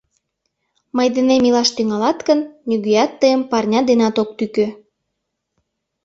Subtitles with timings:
[0.95, 4.67] —Мый денем илаш тӱҥалат гын, нигӧат тыйым парня денат ок тӱкӧ.